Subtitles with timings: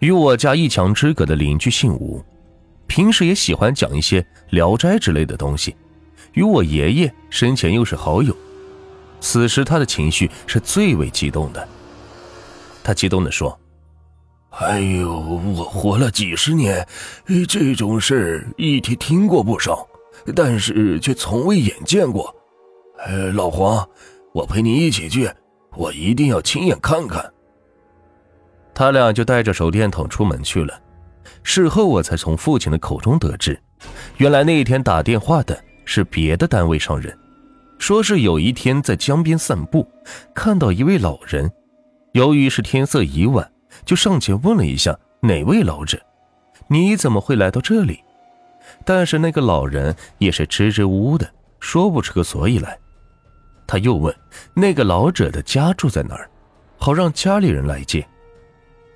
[0.00, 2.22] 与我家一墙之隔的邻居姓吴，
[2.86, 5.74] 平时也喜欢讲一些《聊斋》之类的东西，
[6.34, 8.36] 与我爷爷生前又是好友。
[9.20, 11.68] 此时他的情绪是最为激动的。
[12.84, 13.58] 他激动地说
[14.50, 15.18] ：“哎呦，
[15.56, 16.86] 我活了几十年，
[17.48, 19.86] 这种事一天听过不少，
[20.36, 22.32] 但是却从未眼见过。
[23.04, 23.86] 呃，老黄，
[24.32, 25.28] 我陪你一起去，
[25.76, 27.28] 我一定要亲眼看看。”
[28.78, 30.80] 他俩就带着手电筒出门去了。
[31.42, 33.60] 事后我才从父亲的口中得知，
[34.18, 37.12] 原来那一天打电话的是别的单位上人。
[37.80, 39.84] 说是有一天在江边散步，
[40.32, 41.50] 看到一位老人，
[42.12, 43.50] 由于是天色已晚，
[43.84, 45.98] 就上前问了一下哪位老者，
[46.68, 47.98] 你怎么会来到这里？
[48.84, 52.78] 但是那个老人也是支支吾吾的，说不出个所以来。
[53.66, 54.14] 他又问
[54.54, 56.30] 那个老者的家住在哪儿，
[56.76, 58.06] 好让家里人来接。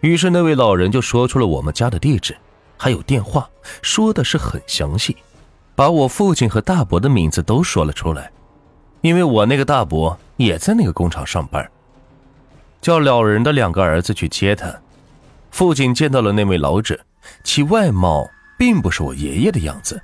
[0.00, 2.36] 于是那位老人就说出了我们家的地址，
[2.76, 3.48] 还有电话，
[3.82, 5.16] 说的是很详细，
[5.74, 8.30] 把我父亲和大伯的名字都说了出来。
[9.00, 11.68] 因为我那个大伯也在那个工厂上班，
[12.80, 14.72] 叫老人的两个儿子去接他。
[15.50, 16.98] 父亲见到了那位老者，
[17.42, 20.00] 其外貌并不是我爷爷的样子，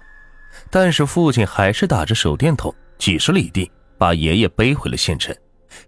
[0.70, 5.36] 但是父亲还是打着手电筒，几十里地把爷爷背回了县城，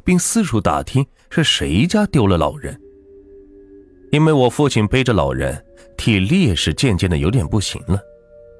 [0.04, 2.80] 并四处打听是谁家丢了老人。
[4.16, 5.62] 因为我父亲背着老人，
[5.98, 8.00] 体力是渐渐的有点不行了，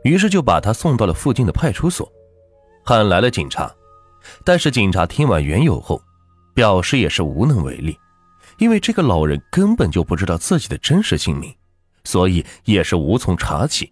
[0.04, 2.06] 于是就把他送到了附近的派出所，
[2.84, 3.74] 喊来了警察。
[4.44, 5.98] 但是警察听完缘由后，
[6.54, 7.96] 表示也是无能为力，
[8.58, 11.50] 因为这个老人根本就不知道自己的真实姓名，
[12.04, 13.90] 所以也是无从查起。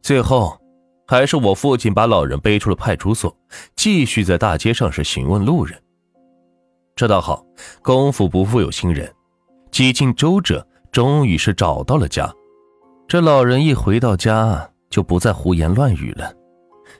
[0.00, 0.56] 最后，
[1.08, 3.36] 还是我父亲把老人背出了派出所，
[3.74, 5.76] 继续在大街上是询问路人。
[6.94, 7.44] 这倒好，
[7.82, 9.12] 功夫不负有心人，
[9.72, 12.32] 几经周折，终于是找到了家。
[13.06, 16.32] 这老人一回到家，就不再胡言乱语了。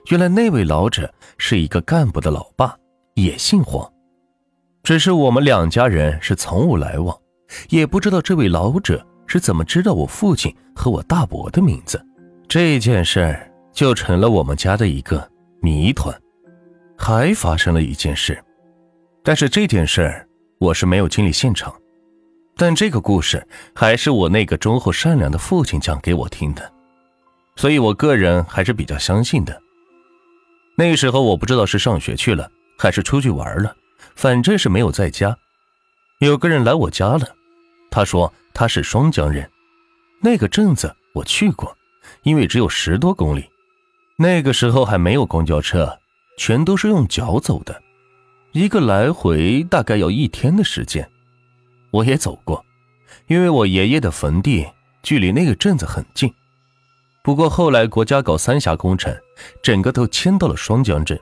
[0.09, 2.75] 原来那位老者是一个干部的老爸，
[3.15, 3.87] 也姓黄，
[4.83, 7.15] 只是我们两家人是从无来往，
[7.69, 12.03] 也不知道这位老者是怎么知道我父亲和我大伯的名字。
[12.47, 13.37] 这件事
[13.71, 15.29] 就成了我们家的一个
[15.61, 16.15] 谜团。
[17.01, 18.37] 还发生了一件事，
[19.23, 20.13] 但是这件事
[20.59, 21.73] 我是没有经历现场，
[22.59, 26.69] 但这个故事还是我那个忠厚善良的父亲讲给我听的，
[27.55, 29.61] 所以我个人还是比较相信的。
[30.75, 33.73] 那时候我不知道是上学去了还是出去玩了，
[34.13, 35.37] 反正是没有在家。
[36.19, 37.25] 有个人来我家了，
[37.89, 39.49] 他说他是双江人。
[40.21, 41.73] 那个镇子我去过，
[42.23, 43.49] 因为只有十多公里。
[44.17, 45.97] 那个时候还没有公交车，
[46.37, 47.81] 全都是用脚走的，
[48.51, 51.09] 一个来回大概要一天的时间。
[51.91, 52.63] 我也走过，
[53.27, 54.67] 因为我爷爷的坟地
[55.01, 56.33] 距离那个镇子很近。
[57.23, 59.15] 不过后来国家搞三峡工程，
[59.61, 61.19] 整个都迁到了双江镇，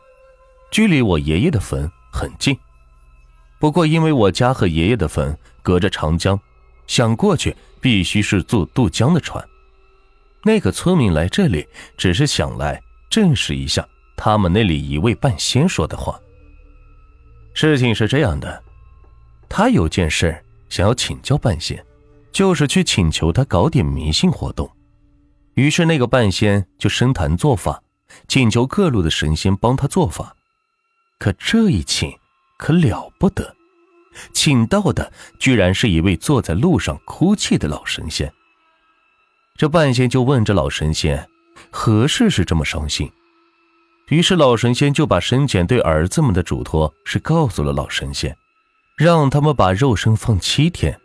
[0.71, 2.57] 距离我爷爷的坟很近。
[3.59, 6.39] 不过因为我家和爷爷的坟隔着长江，
[6.85, 9.43] 想过去必须是坐渡江的船。
[10.43, 11.67] 那个村民来这里，
[11.97, 13.85] 只是想来证实一下
[14.15, 16.17] 他们那里一位半仙说的话。
[17.53, 18.63] 事情是这样的，
[19.49, 21.83] 他有件事想要请教半仙，
[22.31, 24.69] 就是去请求他搞点迷信活动。
[25.55, 27.81] 于是，那个半仙就深谈做法，
[28.27, 30.35] 请求各路的神仙帮他做法。
[31.19, 32.13] 可这一请
[32.57, 33.55] 可了不得，
[34.33, 38.31] 请到的居然是一位坐在路上哭泣的老神仙。
[39.55, 41.27] 这半仙就问这老神仙，
[41.71, 43.11] 何事是这么伤心？
[44.09, 48.37] 于是老神仙就把生前对儿子们的嘱托是告诉了老神仙，
[48.97, 50.99] 让他们把肉身放七天，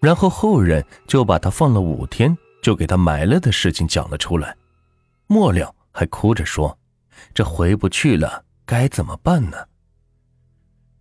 [0.00, 2.36] 然后后人就把他放了五天。
[2.62, 4.54] 就给他埋了的事情讲了出来，
[5.26, 6.78] 末了还哭着说
[7.32, 9.56] ：“这回不去了，该怎么办呢？”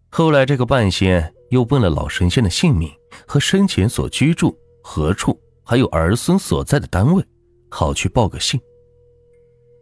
[0.09, 2.89] 后来这个半仙又问了老神仙的姓名
[3.27, 7.21] 和生前所居住何处，还有儿孙所在的单位，
[7.69, 8.57] 好去报个信。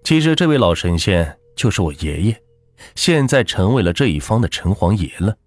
[0.03, 2.41] 其实这位老神仙就是我爷爷，
[2.95, 5.37] 现在成为了这一方的城隍爷了。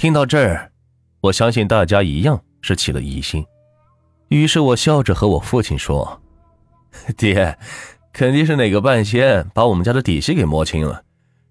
[0.00, 0.72] 听到这儿，
[1.20, 3.44] 我相信大家一样是起了疑心。
[4.28, 6.22] 于是我笑着和我父亲说
[7.18, 7.58] ：“爹，
[8.10, 11.04] 肯定是哪个半仙把我们家的底细给摸清了，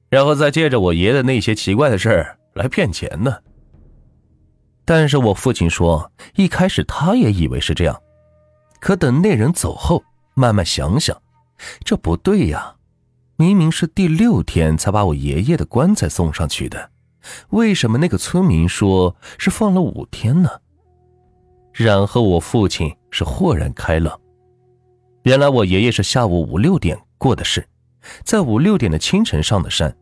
[0.09, 3.37] 然后再借着我爷的那些奇怪的事儿来骗钱呢。”
[4.83, 8.01] 但是我父亲说，一开始他也以为是这样，
[8.79, 10.03] 可等那人走后，
[10.33, 11.15] 慢慢想想，
[11.85, 12.77] 这不对呀，
[13.35, 16.89] 明明是第六天才把我爷爷的棺材送上去的，
[17.49, 20.49] 为什么那个村民说是放了五天呢？
[21.73, 24.19] 然后我父亲是豁然开朗。
[25.23, 27.67] 原来我爷爷是下午五六点过的事，
[28.23, 29.95] 在五六点的清晨上的山，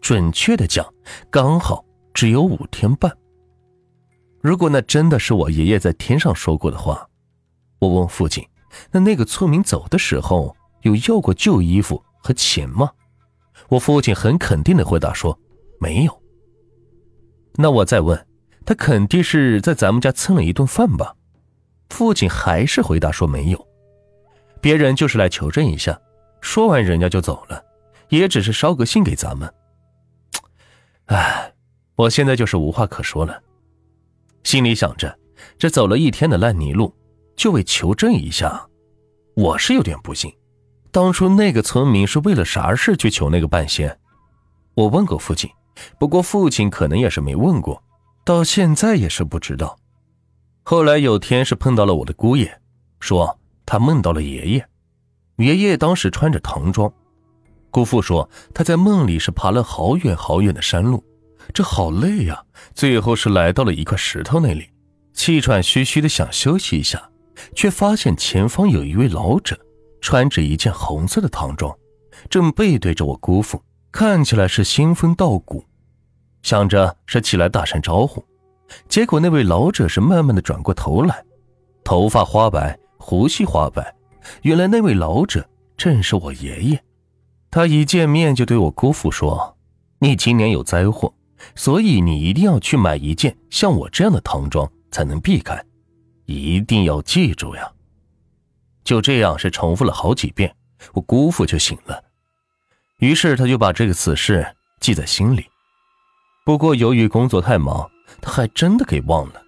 [0.00, 0.86] 准确的讲，
[1.30, 3.10] 刚好只有五天半。
[4.40, 7.08] 如果那真的是我爷爷在天上说过的话，
[7.78, 8.46] 我问父亲，
[8.90, 12.90] 那那个村民走的时候有要过旧衣服和钱吗？
[13.68, 15.38] 我父亲很肯定的回答说
[15.80, 16.23] 没有。
[17.56, 18.26] 那我再问，
[18.66, 21.14] 他肯定是在咱们家蹭了一顿饭吧？
[21.90, 23.68] 父亲还是回答说没有。
[24.60, 25.98] 别人就是来求证一下，
[26.40, 27.62] 说完人家就走了，
[28.08, 29.52] 也只是捎个信给咱们。
[31.06, 31.52] 唉，
[31.96, 33.40] 我现在就是无话可说了，
[34.42, 35.16] 心里想着，
[35.58, 36.92] 这走了一天的烂泥路，
[37.36, 38.66] 就为求证一下，
[39.36, 40.34] 我是有点不信，
[40.90, 43.96] 当初那个村民是为了啥事去求那个半仙？
[44.74, 45.50] 我问过父亲，
[45.98, 47.82] 不过父亲可能也是没问过，
[48.24, 49.76] 到现在也是不知道。
[50.62, 52.60] 后来有天是碰到了我的姑爷，
[53.00, 53.38] 说。
[53.66, 54.66] 他梦到了爷爷，
[55.36, 56.92] 爷爷当时穿着唐装。
[57.70, 61.02] 姑父说他在梦里是爬了好远好远的山路，
[61.54, 62.44] 这好累呀。
[62.74, 64.68] 最后是来到了一块石头那里，
[65.14, 67.10] 气喘吁吁的想休息一下，
[67.54, 69.58] 却发现前方有一位老者，
[70.02, 71.74] 穿着一件红色的唐装，
[72.28, 73.62] 正背对着我姑父，
[73.94, 75.64] 看起来是仙风道骨。
[76.42, 78.24] 想着是起来打声招呼，
[78.88, 81.24] 结果那位老者是慢慢的转过头来，
[81.84, 82.76] 头发花白。
[82.98, 83.94] 胡须花白，
[84.42, 85.46] 原来那位老者
[85.76, 86.84] 正是我爷爷。
[87.50, 89.56] 他一见面就对我姑父说
[90.00, 91.12] ：“你今年有灾祸，
[91.54, 95.62] 所以你一定要去买一件像我这样的唐装，才能避开。
[96.24, 97.70] 一定要记住呀！”
[98.82, 100.52] 就这样是重复了好几遍，
[100.94, 102.02] 我姑父就醒了。
[103.04, 104.46] 于是他就把这个此事
[104.80, 105.44] 记在心里。
[106.42, 107.90] 不过由于工作太忙，
[108.22, 109.42] 他还真的给忘了。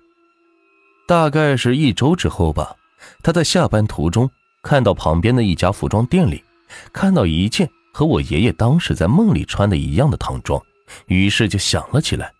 [1.08, 2.76] 大概是一周之后吧。
[3.22, 4.28] 他在下班途中
[4.62, 6.44] 看到旁边的一家服装店里，
[6.92, 10.60] 看到一件和我爷爷当时在梦里穿的一样的唐装，
[11.06, 12.30] 于是就想了起来。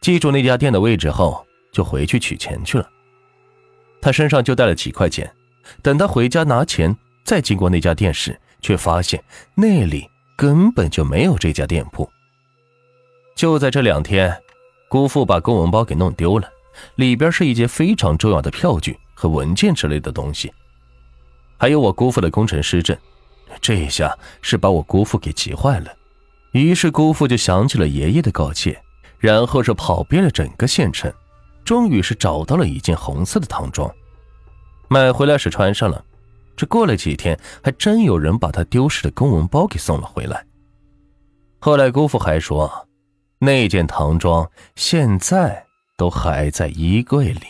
[0.00, 2.88] 记住那家店的位置后，就回去取钱去了。
[4.00, 5.32] 他身上就带了几块钱，
[5.80, 9.22] 等他回家拿钱，再经过那家店时，却发现
[9.54, 12.08] 那里根本就没有这家店铺。
[13.34, 14.36] 就在这两天，
[14.88, 16.48] 姑父把公文包给弄丢了，
[16.96, 18.98] 里边是一些非常重要的票据。
[19.20, 20.54] 和文件之类的东西，
[21.56, 22.96] 还有我姑父的工程师证，
[23.60, 25.92] 这一下是把我姑父给急坏了。
[26.52, 28.80] 于是姑父就想起了爷爷的告诫，
[29.18, 31.12] 然后是跑遍了整个县城，
[31.64, 33.92] 终于是找到了一件红色的唐装，
[34.86, 36.04] 买回来是穿上了。
[36.58, 40.44] 这过了几天，还真有人把他丢失的公文包给送了回来。
[41.60, 42.88] 后来姑父还说，
[43.38, 45.64] 那件唐装现在
[45.96, 47.46] 都还在衣柜里。